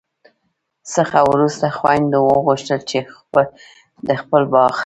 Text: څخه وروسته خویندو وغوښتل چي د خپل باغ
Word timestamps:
څخه 0.93 1.19
وروسته 1.31 1.65
خویندو 1.77 2.19
وغوښتل 2.31 2.79
چي 2.89 2.99
د 4.07 4.09
خپل 4.21 4.41
باغ 4.53 4.73